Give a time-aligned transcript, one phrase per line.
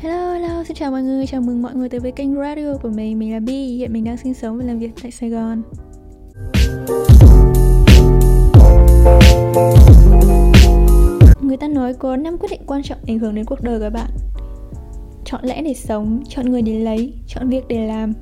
[0.00, 2.88] Hello, hello, xin chào mọi người, chào mừng mọi người tới với kênh radio của
[2.88, 3.18] mình.
[3.18, 5.62] Mình là Bi, hiện mình đang sinh sống và làm việc tại Sài Gòn.
[11.40, 13.90] Người ta nói có 5 quyết định quan trọng ảnh hưởng đến cuộc đời của
[13.90, 14.10] bạn.
[15.24, 18.12] Chọn lẽ để sống, chọn người để lấy, chọn việc để làm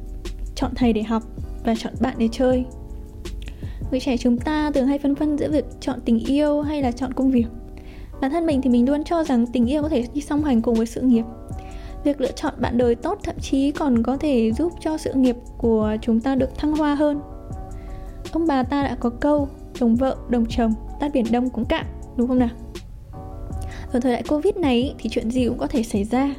[0.54, 1.22] Chọn thầy để học
[1.64, 2.64] và chọn bạn để chơi.
[3.90, 6.93] Người trẻ chúng ta thường hay phân vân giữa việc chọn tình yêu hay là
[6.93, 7.46] chọn công việc.
[8.20, 10.62] Bản thân mình thì mình luôn cho rằng tình yêu có thể đi song hành
[10.62, 11.24] cùng với sự nghiệp
[12.07, 15.36] việc lựa chọn bạn đời tốt thậm chí còn có thể giúp cho sự nghiệp
[15.58, 17.21] của chúng ta được thăng hoa hơn.
[18.32, 21.86] Ông bà ta đã có câu, chồng vợ, đồng chồng tát biển đông cũng cạn
[22.17, 22.48] đúng không nào?
[23.93, 26.34] Ở thời đại covid này thì chuyện gì cũng có thể xảy ra.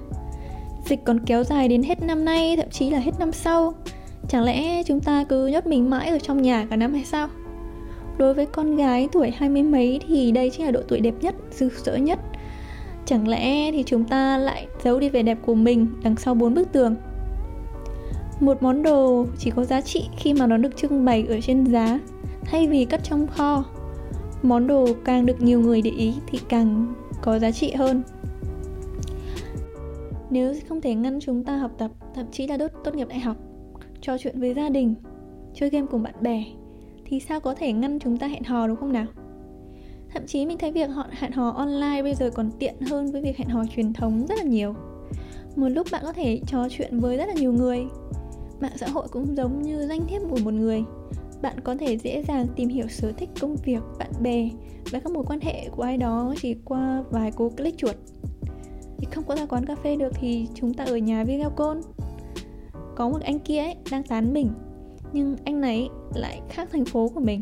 [0.85, 3.73] Dịch còn kéo dài đến hết năm nay, thậm chí là hết năm sau.
[4.29, 7.27] Chẳng lẽ chúng ta cứ nhốt mình mãi ở trong nhà cả năm hay sao?
[8.17, 11.13] Đối với con gái tuổi hai mươi mấy thì đây chính là độ tuổi đẹp
[11.21, 12.19] nhất, rực rỡ nhất.
[13.07, 16.53] Chẳng lẽ thì chúng ta lại giấu đi vẻ đẹp của mình đằng sau bốn
[16.53, 16.95] bức tường?
[18.39, 21.65] Một món đồ chỉ có giá trị khi mà nó được trưng bày ở trên
[21.65, 21.99] giá
[22.43, 23.65] Thay vì cất trong kho.
[24.43, 28.01] Món đồ càng được nhiều người để ý thì càng có giá trị hơn.
[30.29, 33.19] Nếu không thể ngăn chúng ta học tập, thậm chí là đốt tốt nghiệp đại
[33.19, 33.37] học
[34.01, 34.95] Trò chuyện với gia đình,
[35.53, 36.43] chơi game cùng bạn bè
[37.05, 39.05] Thì sao có thể ngăn chúng ta hẹn hò đúng không nào?
[40.17, 43.21] Thậm chí mình thấy việc họ, hẹn hò online bây giờ còn tiện hơn với
[43.21, 44.73] việc hẹn hò truyền thống rất là nhiều.
[45.55, 47.85] Một lúc bạn có thể trò chuyện với rất là nhiều người.
[48.59, 50.83] Mạng xã hội cũng giống như danh thiếp của một người.
[51.41, 54.49] Bạn có thể dễ dàng tìm hiểu sở thích công việc, bạn bè
[54.91, 57.95] và các mối quan hệ của ai đó chỉ qua vài cú click chuột.
[58.97, 61.79] Thì không có ra quán cà phê được thì chúng ta ở nhà video call.
[62.95, 64.49] Có một anh kia ấy đang tán mình,
[65.13, 67.41] nhưng anh này lại khác thành phố của mình.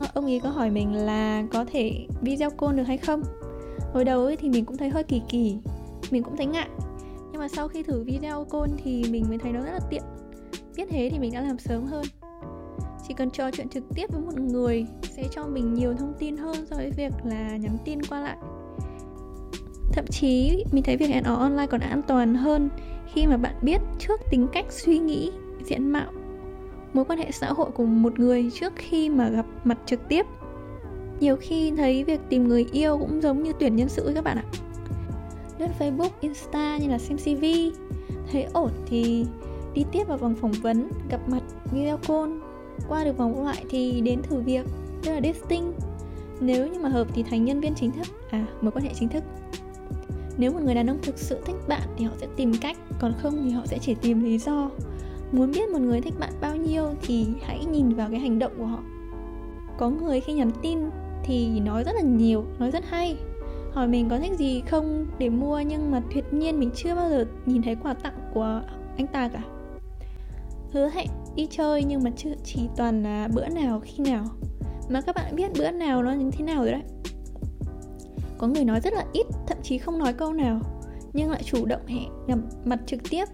[0.00, 3.22] Ờ, ông ấy có hỏi mình là có thể video call được hay không?
[3.92, 5.56] Hồi đầu ấy thì mình cũng thấy hơi kỳ kỳ,
[6.10, 6.68] mình cũng thấy ngại.
[7.32, 10.02] Nhưng mà sau khi thử video call thì mình mới thấy nó rất là tiện.
[10.76, 12.04] Biết thế thì mình đã làm sớm hơn.
[13.08, 16.36] Chỉ cần trò chuyện trực tiếp với một người sẽ cho mình nhiều thông tin
[16.36, 18.36] hơn so với việc là nhắn tin qua lại.
[19.92, 22.68] Thậm chí, mình thấy việc hẹn hò online còn an toàn hơn
[23.12, 25.30] khi mà bạn biết trước tính cách suy nghĩ,
[25.64, 26.12] diện mạo
[26.94, 30.26] mối quan hệ xã hội của một người trước khi mà gặp mặt trực tiếp.
[31.20, 34.36] Nhiều khi thấy việc tìm người yêu cũng giống như tuyển nhân sự các bạn
[34.36, 34.44] ạ.
[35.58, 37.44] Lướt facebook, insta như là xem cv
[38.32, 39.26] thấy ổn thì
[39.74, 42.32] đi tiếp vào vòng phỏng vấn, gặp mặt, video call.
[42.88, 44.66] Qua được vòng loại thì đến thử việc,
[45.02, 45.72] tức là dating.
[46.40, 49.08] Nếu như mà hợp thì thành nhân viên chính thức à mối quan hệ chính
[49.08, 49.24] thức.
[50.36, 53.14] Nếu một người đàn ông thực sự thích bạn thì họ sẽ tìm cách, còn
[53.22, 54.70] không thì họ sẽ chỉ tìm lý do
[55.32, 58.52] muốn biết một người thích bạn bao nhiêu thì hãy nhìn vào cái hành động
[58.58, 58.82] của họ.
[59.78, 60.78] Có người khi nhắn tin
[61.24, 63.16] thì nói rất là nhiều, nói rất hay.
[63.72, 67.10] Hỏi mình có thích gì không để mua nhưng mà tuyệt nhiên mình chưa bao
[67.10, 68.62] giờ nhìn thấy quà tặng của
[68.96, 69.42] anh ta cả.
[70.72, 74.24] Hứa hẹn đi chơi nhưng mà chưa chỉ toàn là bữa nào khi nào.
[74.88, 76.82] Mà các bạn biết bữa nào nó như thế nào rồi đấy.
[78.38, 80.60] Có người nói rất là ít, thậm chí không nói câu nào,
[81.12, 83.24] nhưng lại chủ động hẹn gặp mặt trực tiếp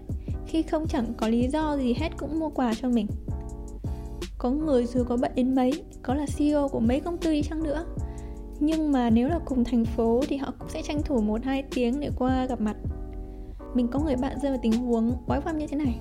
[0.51, 3.07] khi không chẳng có lý do gì hết cũng mua quà cho mình.
[4.37, 7.41] Có người dù có bận đến mấy, có là ceo của mấy công ty đi
[7.41, 7.85] chăng nữa.
[8.59, 11.63] Nhưng mà nếu là cùng thành phố thì họ cũng sẽ tranh thủ một hai
[11.75, 12.75] tiếng để qua gặp mặt.
[13.73, 15.99] Mình có người bạn rơi vào tình huống quái quăm như thế này.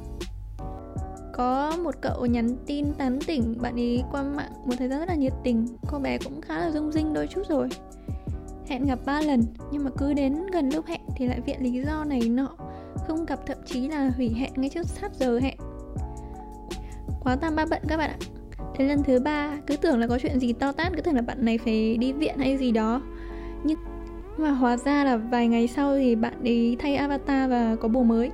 [1.35, 5.09] Có một cậu nhắn tin tán tỉnh, bạn ấy qua mạng một thời gian rất
[5.09, 5.67] là nhiệt tình.
[5.91, 7.69] Cô bé cũng khá là rung rinh đôi chút rồi.
[8.67, 11.83] Hẹn gặp ba lần, nhưng mà cứ đến gần lúc hẹn thì lại viện lý
[11.87, 12.57] do này nọ
[13.11, 15.57] không gặp, thậm chí là hủy hẹn ngay trước sát giờ hẹn.
[17.21, 18.17] Quá tam ba bận các bạn ạ.
[18.79, 21.23] Đến lần thứ ba, cứ tưởng là có chuyện gì to tát, cứ tưởng là
[21.23, 23.03] bạn này phải đi viện hay gì đó.
[23.65, 23.79] Nhưng
[24.39, 28.03] mà hóa ra là vài ngày sau thì bạn ấy thay avatar và có bồ
[28.03, 28.31] mới.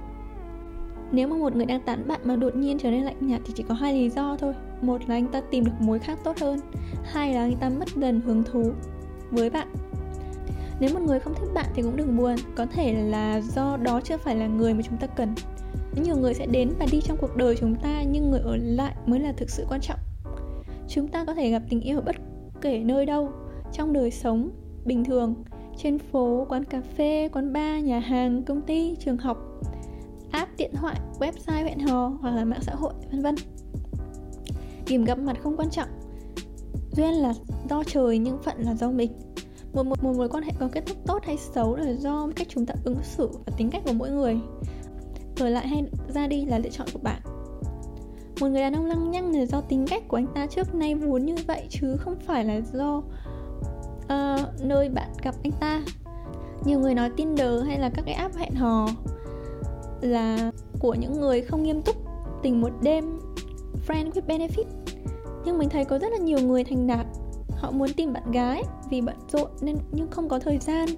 [1.12, 3.52] Nếu mà một người đang tán bạn mà đột nhiên trở nên lạnh nhạt thì
[3.56, 4.54] chỉ có hai lý do thôi.
[4.82, 6.60] Một là anh ta tìm được mối khác tốt hơn.
[7.04, 8.72] Hai là anh ta mất dần hứng thú
[9.30, 9.68] với bạn
[10.80, 14.00] nếu một người không thích bạn thì cũng đừng buồn, có thể là do đó
[14.04, 15.34] chưa phải là người mà chúng ta cần.
[16.02, 18.94] Nhiều người sẽ đến và đi trong cuộc đời chúng ta nhưng người ở lại
[19.06, 19.98] mới là thực sự quan trọng.
[20.88, 22.16] Chúng ta có thể gặp tình yêu ở bất
[22.60, 23.30] kể nơi đâu,
[23.72, 24.50] trong đời sống,
[24.84, 25.34] bình thường,
[25.76, 29.38] trên phố, quán cà phê, quán bar, nhà hàng, công ty, trường học,
[30.30, 33.34] app, điện thoại, website, hẹn hò hoặc là mạng xã hội, vân vân.
[34.88, 35.88] Điểm gặp mặt không quan trọng,
[36.92, 37.34] duyên là
[37.70, 39.12] do trời, nhưng phận là do mình
[39.76, 42.46] một, một, một mối quan hệ có kết thúc tốt hay xấu là do cách
[42.50, 44.38] chúng ta ứng xử và tính cách của mỗi người.
[45.40, 45.84] Ở lại hay
[46.14, 47.20] ra đi là lựa chọn của bạn.
[48.40, 50.94] Một người đàn ông lăng nhăng là do tính cách của anh ta trước nay
[50.94, 55.82] vốn như vậy chứ không phải là do uh, nơi bạn gặp anh ta.
[56.64, 58.88] Nhiều người nói Tinder hay là các cái app hẹn hò
[60.00, 61.96] là của những người không nghiêm túc
[62.42, 63.18] tình một đêm
[63.86, 64.64] friend with benefit.
[65.44, 67.06] Nhưng mình thấy có rất là nhiều người thành đạt
[67.56, 70.88] họ muốn tìm bạn gái vì bận rộn nên nhưng không có thời gian.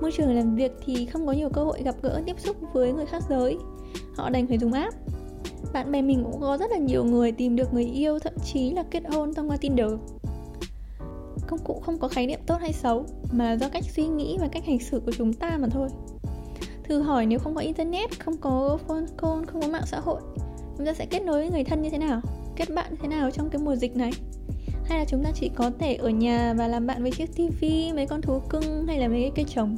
[0.00, 2.92] Môi trường làm việc thì không có nhiều cơ hội gặp gỡ, tiếp xúc với
[2.92, 3.58] người khác giới.
[4.16, 4.96] Họ đành phải dùng app.
[5.72, 8.70] Bạn bè mình cũng có rất là nhiều người tìm được người yêu, thậm chí
[8.70, 9.90] là kết hôn thông qua tinder.
[11.46, 14.48] Công cụ không có khái niệm tốt hay xấu, mà do cách suy nghĩ và
[14.48, 15.88] cách hành xử của chúng ta mà thôi.
[16.84, 20.20] Thử hỏi nếu không có internet, không có phone call, không có mạng xã hội,
[20.76, 22.20] chúng ta sẽ kết nối với người thân như thế nào?
[22.56, 24.10] Kết bạn như thế nào trong cái mùa dịch này?
[24.84, 27.92] Hay là chúng ta chỉ có thể ở nhà và làm bạn với chiếc tivi,
[27.92, 29.76] mấy con thú cưng hay là mấy cái cây trồng?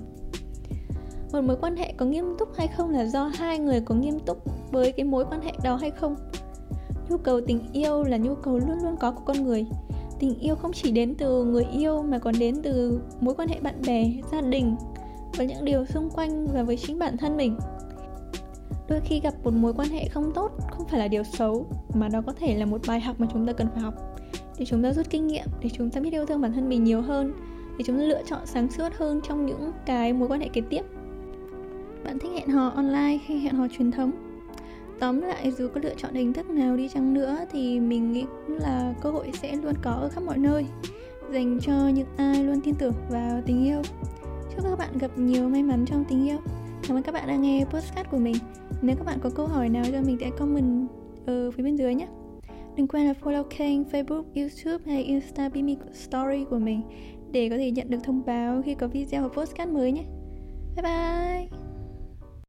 [1.32, 4.18] Một mối quan hệ có nghiêm túc hay không là do hai người có nghiêm
[4.20, 6.16] túc với cái mối quan hệ đó hay không?
[7.08, 9.66] Nhu cầu tình yêu là nhu cầu luôn luôn có của con người.
[10.18, 13.60] Tình yêu không chỉ đến từ người yêu mà còn đến từ mối quan hệ
[13.60, 14.76] bạn bè, gia đình
[15.36, 17.56] và những điều xung quanh và với chính bản thân mình.
[18.88, 22.08] Đôi khi gặp một mối quan hệ không tốt không phải là điều xấu, mà
[22.08, 23.94] đó có thể là một bài học mà chúng ta cần phải học
[24.58, 26.84] để chúng ta rút kinh nghiệm để chúng ta biết yêu thương bản thân mình
[26.84, 27.32] nhiều hơn,
[27.78, 30.60] để chúng ta lựa chọn sáng suốt hơn trong những cái mối quan hệ kế
[30.60, 30.82] tiếp.
[32.04, 34.10] Bạn thích hẹn hò online hay hẹn hò truyền thống?
[34.98, 38.24] Tóm lại, dù có lựa chọn hình thức nào đi chăng nữa thì mình nghĩ
[38.48, 40.66] là cơ hội sẽ luôn có ở khắp mọi nơi,
[41.32, 43.82] dành cho những ai luôn tin tưởng vào tình yêu.
[44.54, 46.38] Chúc các bạn gặp nhiều may mắn trong tình yêu.
[46.88, 48.36] Cảm ơn các bạn đã nghe postcard của mình.
[48.82, 50.88] Nếu các bạn có câu hỏi nào cho mình sẽ comment
[51.26, 52.06] ở phía bên dưới nhé
[52.76, 56.82] đừng quên là follow kênh facebook, youtube hay insta Bimi story của mình
[57.32, 60.04] để có thể nhận được thông báo khi có video hoặc postcard mới nhé.
[60.76, 61.65] Bye bye!